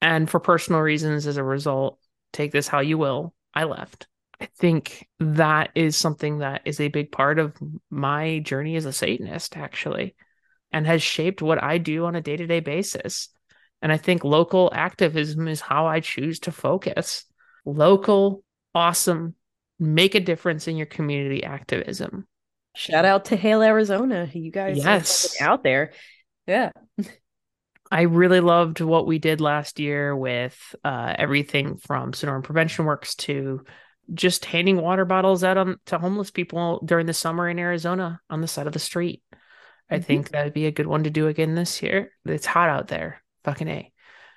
[0.00, 1.98] And for personal reasons, as a result,
[2.32, 4.06] take this how you will, I left.
[4.40, 7.54] I think that is something that is a big part of
[7.90, 10.16] my journey as a Satanist, actually,
[10.72, 13.28] and has shaped what I do on a day to day basis.
[13.84, 17.26] And I think local activism is how I choose to focus.
[17.66, 18.42] Local,
[18.74, 19.34] awesome,
[19.78, 22.26] make a difference in your community activism.
[22.74, 24.26] Shout out to Hale, Arizona.
[24.32, 25.38] You guys Yes.
[25.38, 25.92] out there.
[26.46, 26.70] Yeah.
[27.92, 33.14] I really loved what we did last year with uh, everything from Sonoran Prevention Works
[33.16, 33.64] to
[34.14, 38.40] just handing water bottles out on, to homeless people during the summer in Arizona on
[38.40, 39.22] the side of the street.
[39.90, 40.04] I Mhm.
[40.04, 42.10] think that would be a good one to do again this year.
[42.24, 43.22] It's hot out there.
[43.44, 43.92] Fucking A.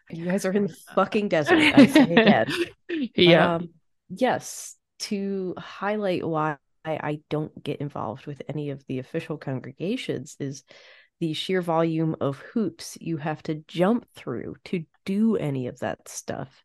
[0.09, 1.59] You guys are in the fucking desert.
[1.59, 2.47] I say again.
[3.15, 3.55] yeah.
[3.55, 3.69] Um,
[4.09, 10.63] yes, to highlight why I don't get involved with any of the official congregations is
[11.19, 16.07] the sheer volume of hoops you have to jump through to do any of that
[16.07, 16.63] stuff.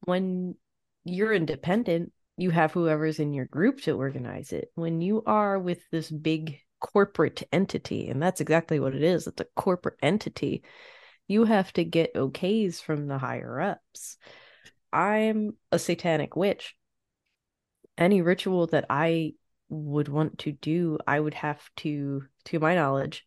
[0.00, 0.56] When
[1.04, 4.70] you're independent, you have whoever's in your group to organize it.
[4.74, 9.40] When you are with this big corporate entity, and that's exactly what it is, it's
[9.40, 10.62] a corporate entity,
[11.28, 14.16] you have to get okays from the higher ups.
[14.92, 16.74] I'm a satanic witch.
[17.98, 19.34] Any ritual that I
[19.68, 23.26] would want to do, I would have to, to my knowledge,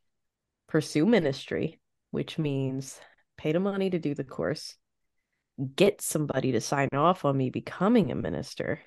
[0.67, 2.99] pursue ministry, which means
[3.37, 4.75] pay the money to do the course,
[5.75, 8.81] get somebody to sign off on me becoming a minister,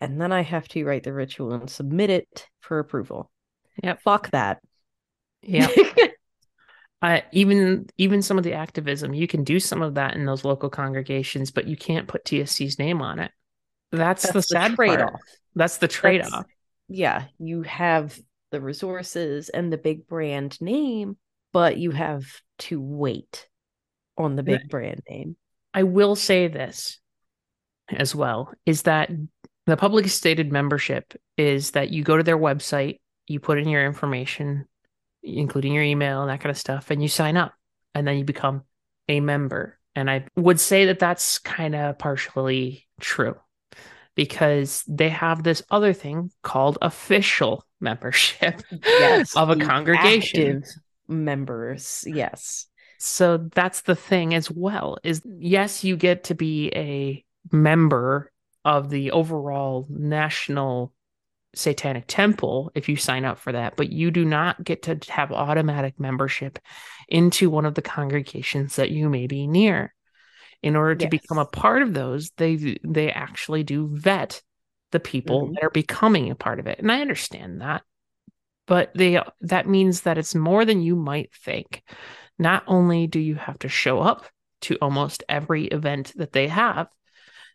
[0.00, 3.30] and then I have to write the ritual and submit it for approval.
[3.82, 4.60] Yeah, Fuck that.
[5.42, 5.68] Yeah.
[7.02, 10.44] uh, even even some of the activism, you can do some of that in those
[10.44, 13.30] local congregations, but you can't put TST's name on it.
[13.90, 15.10] That's, the That's the sad trade-off.
[15.10, 15.22] part.
[15.54, 16.46] That's the trade off.
[16.88, 18.18] yeah, you have
[18.52, 21.16] the resources and the big brand name,
[21.52, 22.24] but you have
[22.60, 23.48] to wait
[24.16, 24.68] on the big Right.
[24.68, 25.36] brand name.
[25.74, 27.00] I will say this
[27.90, 29.10] as well is that
[29.66, 33.84] the public stated membership is that you go to their website, you put in your
[33.84, 34.66] information,
[35.22, 37.54] including your email and that kind of stuff, and you sign up,
[37.94, 38.62] and then you become
[39.08, 39.78] a member.
[39.94, 43.36] And I would say that that's kind of partially true
[44.14, 50.62] because they have this other thing called official membership Yes, of a congregation.
[51.08, 52.04] members.
[52.06, 52.66] Yes.
[52.98, 58.30] So that's the thing as well is yes, you get to be a member
[58.64, 60.92] of the overall national
[61.54, 65.32] satanic temple if you sign up for that, but you do not get to have
[65.32, 66.58] automatic membership
[67.08, 69.94] into one of the congregations that you may be near.
[70.62, 74.40] In order to become a part of those, they they actually do vet
[74.92, 75.54] the people Mhm.
[75.54, 76.78] that are becoming a part of it.
[76.78, 77.82] And I understand that.
[78.66, 81.82] But they that means that it's more than you might think
[82.38, 84.26] not only do you have to show up
[84.62, 86.88] to almost every event that they have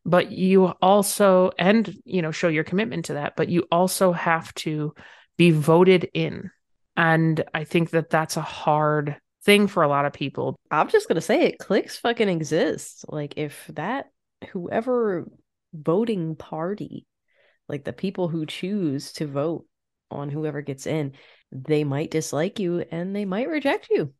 [0.07, 4.51] but you also and you know show your commitment to that but you also have
[4.55, 4.95] to
[5.37, 6.49] be voted in
[6.95, 11.07] and i think that that's a hard thing for a lot of people I'm just
[11.07, 11.59] gonna say it.
[11.59, 13.05] Cliques fucking exists.
[13.07, 14.07] Like if that
[14.51, 15.27] whoever
[15.73, 17.05] voting party,
[17.67, 19.65] like the people who choose to vote
[20.11, 21.13] on whoever gets in,
[21.51, 24.13] they might dislike you and they might reject you.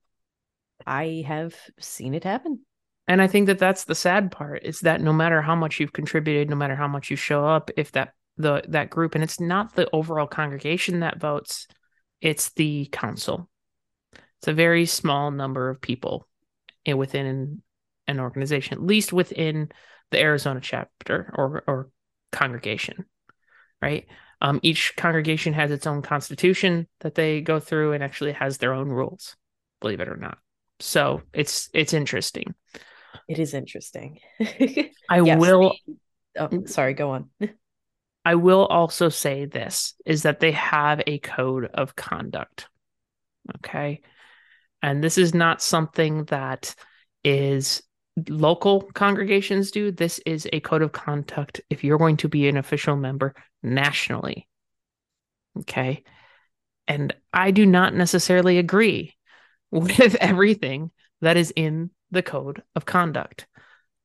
[0.86, 2.62] I have seen it happen.
[3.08, 5.94] And I think that that's the sad part is that no matter how much you've
[5.94, 9.40] contributed, no matter how much you show up, if that the that group and it's
[9.40, 11.68] not the overall congregation that votes,
[12.22, 13.50] it's the council.
[14.14, 16.28] It's a very small number of people
[16.86, 17.62] within
[18.08, 19.70] an organization, at least within
[20.12, 21.90] the Arizona chapter or or
[22.32, 23.06] congregation,
[23.82, 24.06] right?
[24.40, 28.74] Um, each congregation has its own constitution that they go through and actually has their
[28.74, 29.36] own rules,
[29.82, 30.38] believe it or not.
[30.80, 32.54] So it's it's interesting.
[33.28, 34.20] It is interesting.
[34.40, 35.76] I yes, will.
[36.38, 36.66] Oh, mm-hmm.
[36.66, 36.94] sorry.
[36.94, 37.30] Go on.
[38.26, 42.68] I will also say this is that they have a code of conduct.
[43.58, 44.02] Okay.
[44.82, 46.76] And this is not something that
[47.24, 47.82] is
[48.30, 49.92] local congregations do.
[49.92, 54.48] This is a code of conduct if you're going to be an official member nationally.
[55.60, 56.04] Okay.
[56.88, 59.16] And I do not necessarily agree
[59.72, 63.48] with everything that is in the code of conduct.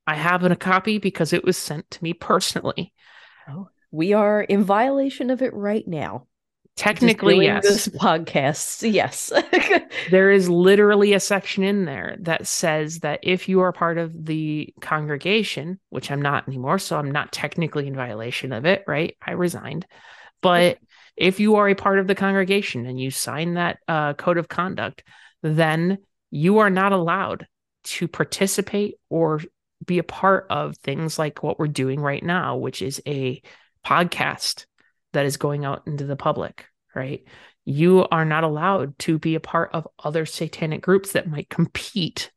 [0.06, 2.92] I have a copy because it was sent to me personally.
[3.48, 6.26] Oh, we are in violation of it right now.
[6.74, 7.62] Technically, yes.
[7.62, 9.30] This podcast, yes.
[10.10, 14.24] there is literally a section in there that says that if you are part of
[14.24, 19.16] the congregation, which I'm not anymore, so I'm not technically in violation of it, right?
[19.24, 19.86] I resigned.
[20.40, 20.78] But
[21.14, 24.48] if you are a part of the congregation and you sign that uh, code of
[24.48, 25.04] conduct,
[25.42, 25.98] then
[26.30, 27.46] you are not allowed
[27.84, 29.40] to participate or
[29.84, 33.42] be a part of things like what we're doing right now, which is a
[33.84, 34.66] podcast
[35.12, 37.24] that is going out into the public, right?
[37.64, 42.30] You are not allowed to be a part of other satanic groups that might compete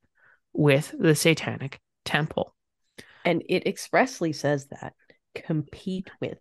[0.54, 2.56] with the satanic temple.
[3.24, 4.94] And it expressly says that
[5.34, 6.38] compete with.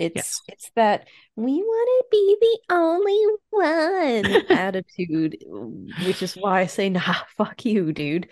[0.00, 0.40] It's yes.
[0.48, 5.36] it's that we want to be the only one attitude,
[6.06, 8.28] which is why I say, nah, fuck you, dude.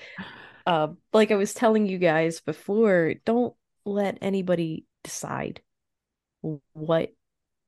[0.67, 3.55] Uh, like I was telling you guys before, don't
[3.85, 5.61] let anybody decide
[6.73, 7.13] what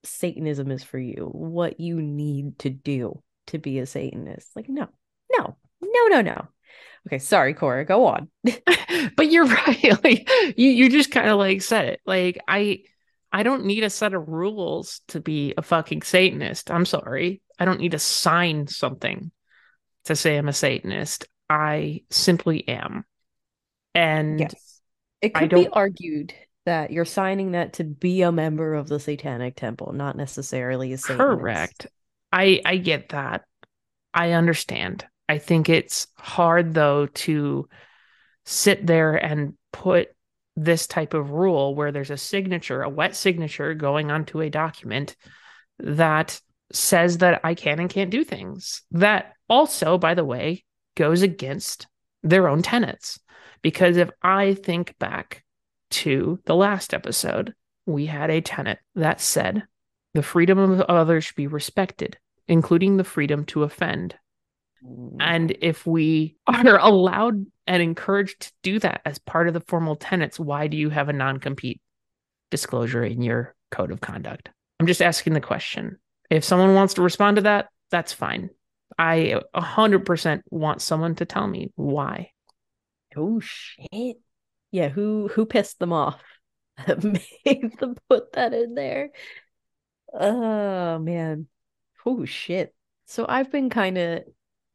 [0.02, 4.56] Satanism is for you, what you need to do to be a Satanist.
[4.56, 4.88] Like, no,
[5.30, 6.48] no, no, no, no.
[7.06, 8.30] Okay, sorry, Cora, go on.
[9.16, 10.04] but you're right.
[10.04, 12.00] Like you, you just kind of like said it.
[12.06, 12.84] Like I
[13.32, 16.70] I don't need a set of rules to be a fucking Satanist.
[16.70, 17.40] I'm sorry.
[17.58, 19.30] I don't need to sign something
[20.04, 21.26] to say I'm a Satanist.
[21.48, 23.04] I simply am.
[23.94, 24.80] And yes.
[25.20, 26.34] it could be argued
[26.66, 30.98] that you're signing that to be a member of the Satanic Temple, not necessarily a
[30.98, 31.20] Satanist.
[31.20, 31.86] Correct.
[32.32, 33.44] I I get that.
[34.12, 35.04] I understand.
[35.28, 37.68] I think it's hard though to
[38.44, 40.08] sit there and put
[40.64, 45.16] this type of rule where there's a signature, a wet signature going onto a document
[45.78, 46.40] that
[46.72, 48.82] says that I can and can't do things.
[48.90, 50.64] That also, by the way,
[50.96, 51.86] goes against
[52.22, 53.18] their own tenets.
[53.62, 55.44] Because if I think back
[55.92, 57.54] to the last episode,
[57.86, 59.64] we had a tenet that said
[60.12, 64.14] the freedom of others should be respected, including the freedom to offend.
[65.18, 69.94] And if we are allowed and encouraged to do that as part of the formal
[69.94, 71.80] tenets, why do you have a non compete
[72.50, 74.50] disclosure in your code of conduct?
[74.80, 75.98] I'm just asking the question.
[76.30, 78.50] If someone wants to respond to that, that's fine.
[78.98, 82.32] I 100% want someone to tell me why.
[83.16, 84.16] Oh shit.
[84.72, 86.20] Yeah, who who pissed them off
[86.88, 87.04] that
[87.44, 89.10] made them put that in there?
[90.12, 91.46] Oh man.
[92.04, 92.74] Oh shit.
[93.06, 94.24] So I've been kind of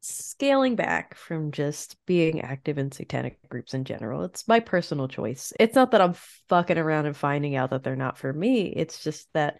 [0.08, 4.24] scaling back from just being active in satanic groups in general.
[4.24, 5.54] It's my personal choice.
[5.60, 6.14] It's not that I'm
[6.50, 8.68] fucking around and finding out that they're not for me.
[8.68, 9.58] It's just that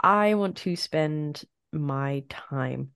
[0.00, 2.90] I want to spend my time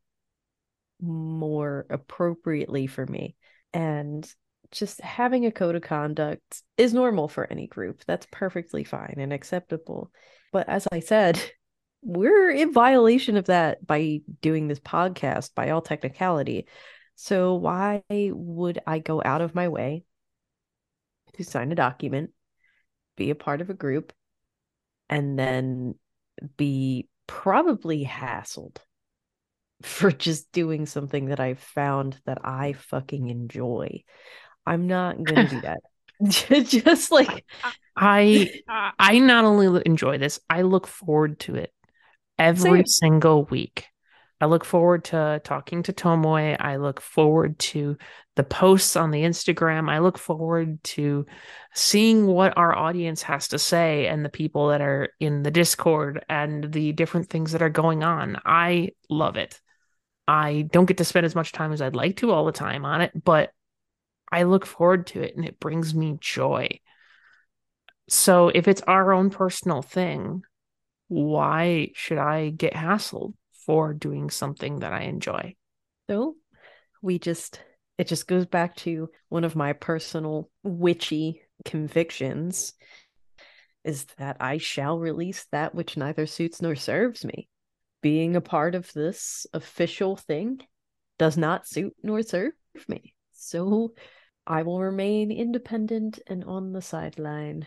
[1.00, 3.36] more appropriately for me.
[3.72, 4.30] And
[4.70, 8.02] just having a code of conduct is normal for any group.
[8.06, 10.10] That's perfectly fine and acceptable.
[10.52, 11.40] But as I said,
[12.02, 16.66] we're in violation of that by doing this podcast by all technicality.
[17.16, 20.04] So why would I go out of my way
[21.34, 22.30] to sign a document,
[23.16, 24.12] be a part of a group,
[25.08, 25.96] and then
[26.56, 28.76] be probably hassled
[29.82, 34.04] for just doing something that I found that I fucking enjoy?
[34.64, 35.80] I'm not gonna do that.
[36.64, 37.44] just like
[37.96, 38.50] I
[38.98, 41.72] I not only enjoy this, I look forward to it
[42.38, 42.86] every Same.
[42.86, 43.86] single week.
[44.40, 46.56] I look forward to talking to Tomoe.
[46.60, 47.96] I look forward to
[48.36, 49.90] the posts on the Instagram.
[49.90, 51.26] I look forward to
[51.74, 56.24] seeing what our audience has to say and the people that are in the Discord
[56.28, 58.40] and the different things that are going on.
[58.44, 59.60] I love it.
[60.28, 62.84] I don't get to spend as much time as I'd like to all the time
[62.84, 63.50] on it, but
[64.30, 66.80] I look forward to it and it brings me joy.
[68.08, 70.42] So if it's our own personal thing,
[71.08, 73.34] why should I get hassled
[73.66, 75.56] for doing something that I enjoy?
[76.08, 76.36] So
[77.02, 77.60] we just,
[77.96, 82.74] it just goes back to one of my personal witchy convictions
[83.84, 87.48] is that I shall release that which neither suits nor serves me.
[88.02, 90.60] Being a part of this official thing
[91.18, 92.52] does not suit nor serve
[92.86, 93.14] me.
[93.32, 93.94] So
[94.46, 97.66] I will remain independent and on the sideline.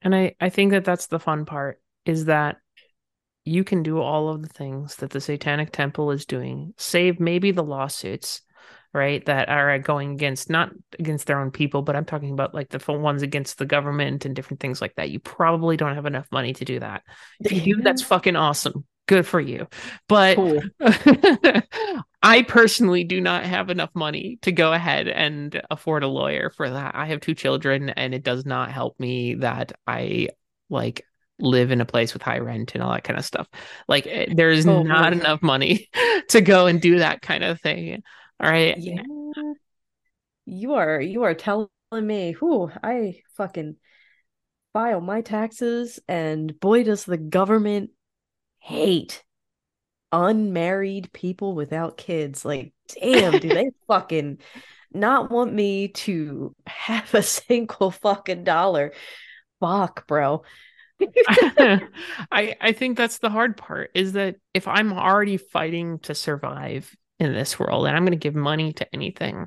[0.00, 2.56] And I, I think that that's the fun part is that
[3.44, 7.50] you can do all of the things that the Satanic Temple is doing, save maybe
[7.50, 8.42] the lawsuits,
[8.94, 9.24] right?
[9.26, 12.92] That are going against not against their own people, but I'm talking about like the
[12.92, 15.10] ones against the government and different things like that.
[15.10, 17.02] You probably don't have enough money to do that.
[17.40, 18.84] If you do, that's fucking awesome.
[19.08, 19.66] Good for you.
[20.08, 20.62] But Cool.
[22.22, 26.70] I personally do not have enough money to go ahead and afford a lawyer for
[26.70, 26.94] that.
[26.94, 30.28] I have two children and it does not help me that I
[30.70, 31.04] like
[31.42, 33.48] live in a place with high rent and all that kind of stuff.
[33.88, 35.88] Like eh, there's Oh, not enough money
[36.28, 38.02] to go and do that kind of thing.
[38.40, 38.76] All right.
[38.78, 39.02] Yeah.
[40.44, 43.76] You are you are telling me, who I fucking
[44.72, 47.90] file my taxes and boy does the government
[48.60, 49.22] hate
[50.12, 52.44] unmarried people without kids.
[52.44, 54.38] Like, damn, do they fucking
[54.92, 58.92] not want me to have a single fucking dollar?
[59.60, 60.42] Fuck, bro.
[62.30, 66.94] I I think that's the hard part is that if I'm already fighting to survive
[67.18, 69.46] in this world and I'm going to give money to anything,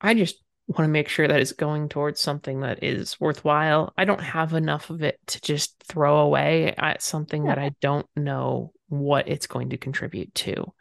[0.00, 3.92] I just want to make sure that it's going towards something that is worthwhile.
[3.96, 8.06] I don't have enough of it to just throw away at something that I don't
[8.16, 10.72] know what it's going to contribute to.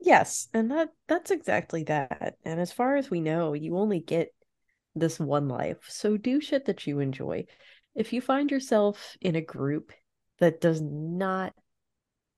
[0.00, 2.36] Yes, and that that's exactly that.
[2.44, 4.28] And as far as we know, you only get
[4.94, 5.78] this one life.
[5.88, 7.46] So do shit that you enjoy.
[7.96, 9.92] If you find yourself in a group
[10.38, 11.54] that does not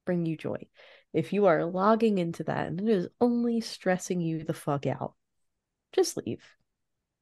[0.07, 0.69] bring you joy,
[1.13, 5.15] if you are logging into that and it is only stressing you the fuck out,
[5.93, 6.45] just leave.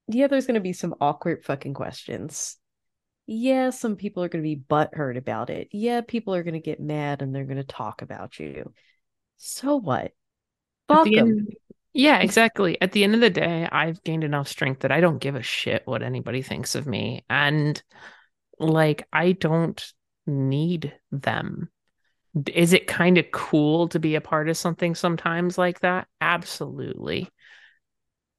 [0.08, 2.58] Yeah, there's going to be some awkward fucking questions.
[3.26, 5.68] Yeah, some people are going to be butthurt about it.
[5.72, 8.72] Yeah, people are going to get mad and they're going to talk about you.
[9.38, 10.12] So what?
[10.88, 11.28] Fuck the 'em.
[11.28, 11.56] end,
[11.92, 12.80] yeah, exactly.
[12.80, 15.42] At the end of the day, I've gained enough strength that I don't give a
[15.42, 17.24] shit what anybody thinks of me.
[17.30, 17.82] And
[18.58, 19.84] like, I don't
[20.26, 21.70] need them.
[22.52, 26.06] Is it kind of cool to be a part of something sometimes like that?
[26.20, 27.28] Absolutely.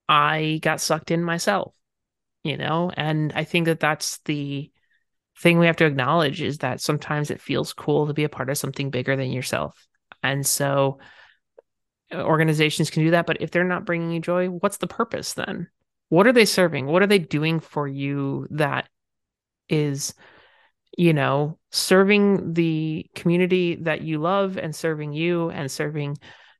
[0.07, 1.75] I got sucked in myself,
[2.43, 4.71] you know, and I think that that's the
[5.39, 8.49] thing we have to acknowledge is that sometimes it feels cool to be a part
[8.49, 9.87] of something bigger than yourself.
[10.23, 10.99] And so
[12.13, 15.33] uh, organizations can do that, but if they're not bringing you joy, what's the purpose
[15.33, 15.69] then?
[16.09, 16.85] What are they serving?
[16.85, 18.87] What are they doing for you that
[19.69, 20.13] is,
[20.97, 26.17] you know, serving the community that you love and serving you and serving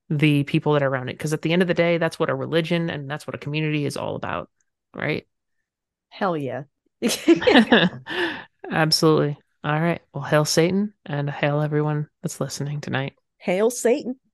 [0.09, 1.17] the people that are around it?
[1.17, 3.39] Because at the end of the day, that's what a religion and that's what a
[3.39, 4.49] community is all about,
[4.93, 5.27] right?
[6.09, 6.63] Hell yeah.
[8.71, 9.37] Absolutely.
[9.63, 10.01] All right.
[10.13, 13.13] Well, hail Satan and hail everyone that's listening tonight.
[13.37, 14.17] Hail Satan.